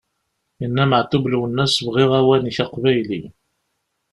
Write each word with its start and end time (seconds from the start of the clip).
Yenna 0.59 0.83
Meɛtub 0.89 1.23
Lwennas: 1.31 1.75
"bɣiɣ 1.85 2.11
awanek 2.19 2.57
aqbayli!" 2.63 3.21